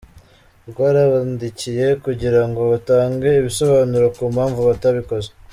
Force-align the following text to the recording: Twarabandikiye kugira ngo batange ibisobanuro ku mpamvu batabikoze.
Twarabandikiye 0.69 1.87
kugira 2.03 2.41
ngo 2.47 2.61
batange 2.71 3.29
ibisobanuro 3.39 4.05
ku 4.15 4.23
mpamvu 4.33 4.61
batabikoze. 4.69 5.29